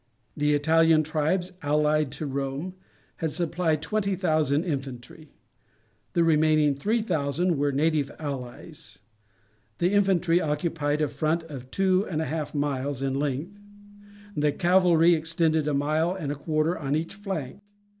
[0.35, 2.73] The Italian tribes, allied to Rome,
[3.17, 5.29] had supplied twenty thousand infantry;
[6.13, 8.97] the remaining three thousand were native allies.
[9.77, 13.59] The infantry occupied a front of two and a half miles in length;
[14.35, 17.59] the cavalry extended a mile and a quarter on each flank.